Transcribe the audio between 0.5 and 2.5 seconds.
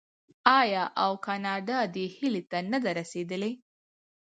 آیا او کاناډا دې هیلې